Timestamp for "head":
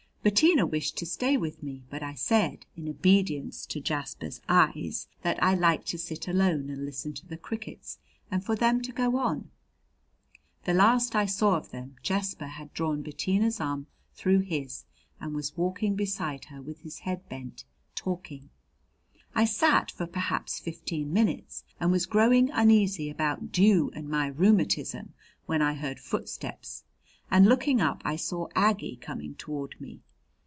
16.99-17.27